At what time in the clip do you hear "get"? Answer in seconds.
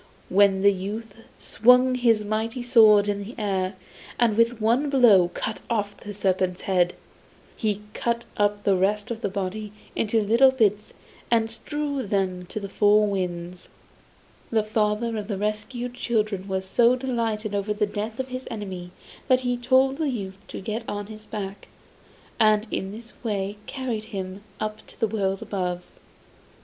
20.61-20.81